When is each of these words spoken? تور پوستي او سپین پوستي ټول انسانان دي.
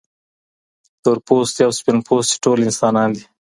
تور 1.03 1.17
پوستي 1.25 1.61
او 1.65 1.71
سپین 1.79 1.97
پوستي 2.07 2.35
ټول 2.43 2.59
انسانان 2.67 3.09
دي. 3.15 3.23